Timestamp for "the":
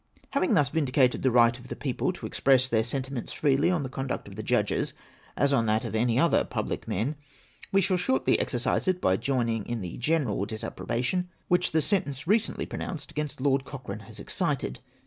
1.21-1.29, 1.67-1.75, 3.83-3.87, 4.35-4.41, 9.81-9.97, 11.71-11.81